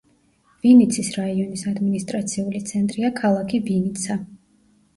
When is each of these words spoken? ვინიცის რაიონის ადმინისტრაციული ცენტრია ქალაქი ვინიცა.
ვინიცის 0.61 1.11
რაიონის 1.17 1.65
ადმინისტრაციული 1.73 2.63
ცენტრია 2.73 3.15
ქალაქი 3.23 3.63
ვინიცა. 3.71 4.21